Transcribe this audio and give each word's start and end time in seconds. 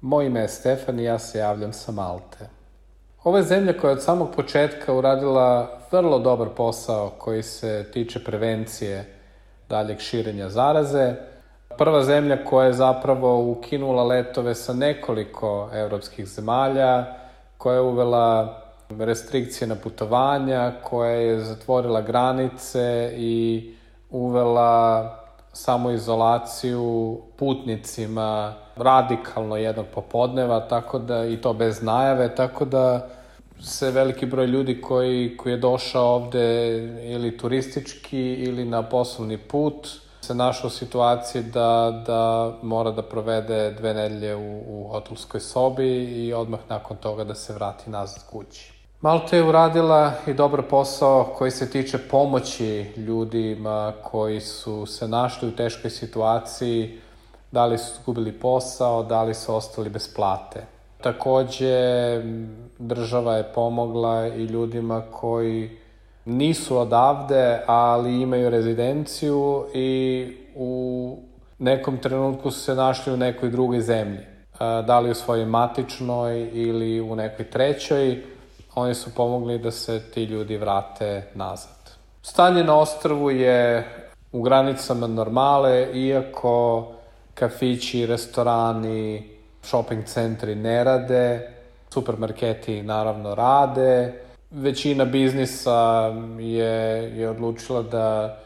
Moje 0.00 0.26
ime 0.26 0.40
je 0.40 0.48
Stefan 0.48 1.00
i 1.00 1.04
ja 1.04 1.18
se 1.18 1.38
javljam 1.38 1.72
sa 1.72 1.92
Malte. 1.92 2.48
Ovo 3.24 3.36
je 3.36 3.42
zemlja 3.42 3.72
koja 3.72 3.90
je 3.90 3.96
od 3.96 4.02
samog 4.02 4.28
početka 4.36 4.94
uradila 4.94 5.78
vrlo 5.90 6.18
dobar 6.18 6.48
posao 6.56 7.10
koji 7.18 7.42
se 7.42 7.86
tiče 7.92 8.24
prevencije 8.24 9.16
daljeg 9.68 9.98
širenja 9.98 10.48
zaraze. 10.48 11.14
Prva 11.78 12.04
zemlja 12.04 12.44
koja 12.44 12.66
je 12.66 12.72
zapravo 12.72 13.50
ukinula 13.50 14.04
letove 14.04 14.54
sa 14.54 14.72
nekoliko 14.72 15.70
evropskih 15.74 16.26
zemalja, 16.26 17.04
koja 17.58 17.74
je 17.74 17.80
uvela 17.80 18.62
restrikcije 18.98 19.68
na 19.68 19.74
putovanja, 19.74 20.72
koja 20.82 21.10
je 21.10 21.40
zatvorila 21.40 22.00
granice 22.00 23.12
i 23.16 23.74
uvela 24.10 25.19
samoizolaciju 25.52 27.18
putnicima 27.36 28.54
radikalno 28.76 29.56
jednog 29.56 29.86
popodneva, 29.94 30.68
tako 30.68 30.98
da 30.98 31.24
i 31.24 31.36
to 31.36 31.52
bez 31.52 31.82
najave, 31.82 32.34
tako 32.34 32.64
da 32.64 33.08
se 33.60 33.90
veliki 33.90 34.26
broj 34.26 34.46
ljudi 34.46 34.80
koji, 34.80 35.36
koji 35.36 35.52
je 35.52 35.56
došao 35.56 36.14
ovde 36.14 36.76
ili 37.02 37.38
turistički 37.38 38.20
ili 38.20 38.64
na 38.64 38.82
poslovni 38.82 39.38
put 39.38 39.88
se 40.20 40.34
našao 40.34 40.68
u 40.68 40.70
situaciji 40.70 41.42
da, 41.42 42.02
da 42.06 42.52
mora 42.62 42.90
da 42.90 43.02
provede 43.02 43.70
dve 43.70 43.94
nedelje 43.94 44.34
u, 44.34 44.62
u 44.66 44.88
hotelskoj 44.88 45.40
sobi 45.40 46.04
i 46.04 46.32
odmah 46.32 46.60
nakon 46.68 46.96
toga 46.96 47.24
da 47.24 47.34
se 47.34 47.52
vrati 47.52 47.90
nazad 47.90 48.22
kući. 48.30 48.79
Malta 49.02 49.36
je 49.36 49.42
uradila 49.42 50.12
i 50.26 50.34
dobar 50.34 50.62
posao 50.62 51.24
koji 51.38 51.50
se 51.50 51.70
tiče 51.70 51.98
pomoći 51.98 52.86
ljudima 52.96 53.92
koji 54.02 54.40
su 54.40 54.86
se 54.86 55.08
našli 55.08 55.48
u 55.48 55.56
teškoj 55.56 55.90
situaciji, 55.90 56.98
da 57.52 57.66
li 57.66 57.78
su 57.78 57.92
izgubili 58.00 58.32
posao, 58.32 59.02
da 59.02 59.22
li 59.22 59.34
su 59.34 59.54
ostali 59.54 59.90
bez 59.90 60.14
plate. 60.14 60.66
Takođe, 61.00 61.74
država 62.78 63.36
je 63.36 63.52
pomogla 63.54 64.26
i 64.26 64.44
ljudima 64.44 65.02
koji 65.10 65.78
nisu 66.24 66.78
odavde, 66.78 67.60
ali 67.66 68.22
imaju 68.22 68.50
rezidenciju 68.50 69.66
i 69.74 70.26
u 70.56 71.16
nekom 71.58 71.98
trenutku 71.98 72.50
su 72.50 72.60
se 72.60 72.74
našli 72.74 73.12
u 73.12 73.16
nekoj 73.16 73.50
drugoj 73.50 73.80
zemlji. 73.80 74.26
Da 74.58 75.00
li 75.00 75.10
u 75.10 75.14
svojoj 75.14 75.46
matičnoj 75.46 76.50
ili 76.52 77.00
u 77.00 77.16
nekoj 77.16 77.50
trećoj, 77.50 78.22
oni 78.74 78.94
su 78.94 79.14
pomogli 79.14 79.58
da 79.58 79.70
se 79.70 80.00
ti 80.14 80.24
ljudi 80.24 80.56
vrate 80.56 81.22
nazad. 81.34 81.90
Stanje 82.22 82.64
na 82.64 82.78
ostrvu 82.78 83.30
je 83.30 83.88
u 84.32 84.42
granicama 84.42 85.06
normale, 85.06 85.86
iako 85.94 86.88
kafići, 87.34 88.06
restorani, 88.06 89.30
shopping 89.62 90.04
centri 90.04 90.54
ne 90.54 90.84
rade, 90.84 91.50
supermarketi 91.90 92.82
naravno 92.82 93.34
rade, 93.34 94.12
većina 94.50 95.04
biznisa 95.04 96.10
je, 96.38 97.12
je 97.18 97.30
odlučila 97.30 97.82
da 97.82 98.38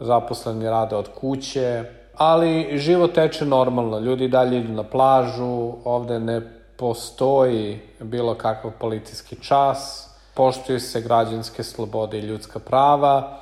zaposleni 0.00 0.70
rade 0.70 0.96
od 0.96 1.08
kuće, 1.20 1.84
ali 2.16 2.78
život 2.78 3.14
teče 3.14 3.44
normalno, 3.44 3.98
ljudi 3.98 4.28
dalje 4.28 4.58
idu 4.58 4.72
na 4.72 4.82
plažu, 4.82 5.72
ovde 5.84 6.20
ne 6.20 6.40
postoji 6.76 7.80
bilo 8.00 8.34
kakav 8.34 8.70
policijski 8.78 9.36
čas, 9.36 10.08
poštuju 10.34 10.80
se 10.80 11.00
građanske 11.00 11.62
slobode 11.62 12.18
i 12.18 12.26
ljudska 12.26 12.58
prava, 12.58 13.40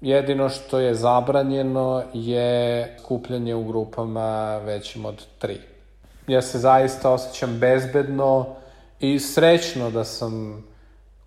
jedino 0.00 0.48
što 0.48 0.78
je 0.78 0.94
zabranjeno 0.94 2.02
je 2.12 2.96
skupljanje 3.00 3.54
u 3.54 3.64
grupama 3.64 4.58
većim 4.58 5.04
od 5.04 5.26
tri. 5.38 5.60
Ja 6.26 6.42
se 6.42 6.58
zaista 6.58 7.10
osjećam 7.10 7.58
bezbedno 7.58 8.46
i 9.00 9.18
srećno 9.18 9.90
da 9.90 10.04
sam 10.04 10.64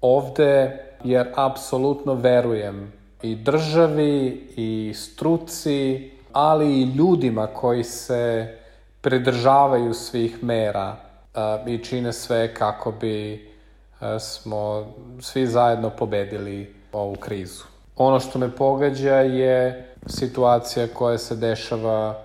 ovde, 0.02 0.84
jer 1.04 1.28
apsolutno 1.36 2.14
verujem 2.14 2.94
i 3.22 3.36
državi 3.36 4.48
i 4.56 4.94
struci, 4.96 6.12
ali 6.34 6.82
i 6.82 6.94
ljudima 6.96 7.48
koji 7.48 7.84
se 7.84 8.58
pridržavaju 9.02 9.94
svih 9.94 10.44
mera 10.44 11.07
i 11.68 11.84
čine 11.84 12.14
sve 12.14 12.54
kako 12.54 12.92
bi 12.92 13.48
smo 14.20 14.94
svi 15.22 15.48
zajedno 15.48 15.90
pobedili 15.90 16.76
ovu 16.92 17.16
krizu. 17.16 17.64
Ono 17.96 18.20
što 18.20 18.40
me 18.40 18.56
pogađa 18.56 19.16
je 19.16 19.88
situacija 20.06 20.88
koja 20.94 21.18
se 21.18 21.36
dešava 21.36 22.24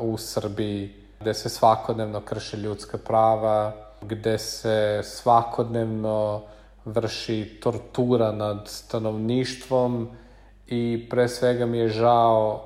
u 0.00 0.18
Srbiji, 0.18 0.94
gde 1.20 1.34
se 1.34 1.48
svakodnevno 1.48 2.20
krše 2.20 2.56
ljudska 2.56 2.98
prava, 2.98 3.72
gde 4.02 4.38
se 4.38 5.00
svakodnevno 5.04 6.42
vrši 6.84 7.58
tortura 7.62 8.32
nad 8.32 8.68
stanovništvom 8.68 10.08
i 10.66 11.06
pre 11.10 11.28
svega 11.28 11.66
mi 11.66 11.78
je 11.78 11.88
žao 11.88 12.64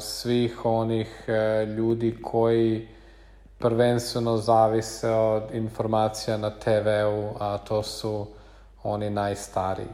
svih 0.00 0.64
onih 0.64 1.24
e, 1.28 1.64
ljudi 1.66 2.16
koji 2.22 2.88
prvenstveno 3.58 4.36
zavise 4.36 5.10
od 5.10 5.42
informacija 5.52 6.36
na 6.36 6.50
TV-u, 6.50 7.30
a 7.40 7.58
to 7.58 7.82
su 7.82 8.26
oni 8.82 9.10
najstariji. 9.10 9.88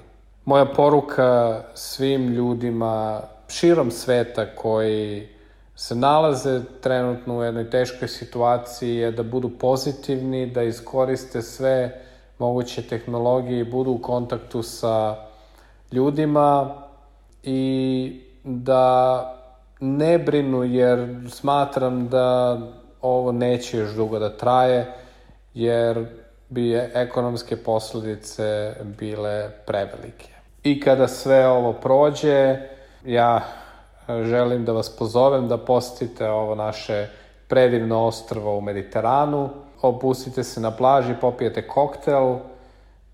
Moja 0.44 0.64
poruka 0.64 1.62
svim 1.74 2.28
ljudima 2.28 3.20
širom 3.48 3.90
sveta 3.90 4.46
koji 4.56 5.28
se 5.76 5.94
nalaze 5.94 6.60
trenutno 6.80 7.38
u 7.38 7.42
jednoj 7.42 7.70
teškoj 7.70 8.08
situaciji 8.08 8.96
je 8.96 9.12
da 9.12 9.22
budu 9.22 9.50
pozitivni, 9.58 10.46
da 10.46 10.62
iskoriste 10.62 11.42
sve 11.42 12.02
moguće 12.38 12.82
tehnologije 12.82 13.60
i 13.60 13.70
budu 13.70 13.90
u 13.90 14.02
kontaktu 14.02 14.62
sa 14.62 15.16
ljudima 15.92 16.74
i 17.42 18.20
da 18.44 19.34
ne 19.80 20.18
brinu 20.18 20.64
jer 20.64 21.26
smatram 21.30 22.08
da 22.08 22.58
ovo 23.04 23.32
neće 23.32 23.78
još 23.78 23.90
dugo 23.90 24.18
da 24.18 24.36
traje, 24.36 24.92
jer 25.54 26.06
bi 26.48 26.74
ekonomske 26.94 27.56
posledice 27.56 28.74
bile 28.98 29.50
prevelike. 29.66 30.28
I 30.62 30.80
kada 30.80 31.08
sve 31.08 31.48
ovo 31.48 31.72
prođe, 31.72 32.56
ja 33.04 33.40
želim 34.08 34.64
da 34.64 34.72
vas 34.72 34.96
pozovem 34.96 35.48
da 35.48 35.58
posetite 35.58 36.28
ovo 36.28 36.54
naše 36.54 37.08
predivno 37.48 38.06
ostrvo 38.06 38.58
u 38.58 38.60
Mediteranu, 38.60 39.48
opustite 39.82 40.44
se 40.44 40.60
na 40.60 40.70
plaži, 40.70 41.14
popijete 41.20 41.68
koktel 41.68 42.36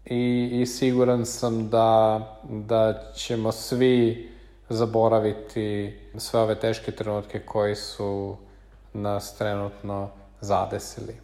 i, 0.04 0.50
i 0.52 0.66
siguran 0.66 1.26
sam 1.26 1.68
da, 1.68 2.20
da 2.42 3.02
ćemo 3.14 3.52
svi 3.52 4.30
zaboraviti 4.68 5.98
sve 6.16 6.40
ove 6.40 6.54
teške 6.54 6.92
trenutke 6.92 7.40
koji 7.40 7.74
su 7.74 8.36
nas 8.92 9.34
trenutno 9.38 10.10
zadesili. 10.40 11.16